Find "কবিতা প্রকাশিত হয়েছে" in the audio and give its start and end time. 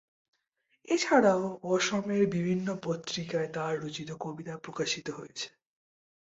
4.21-5.47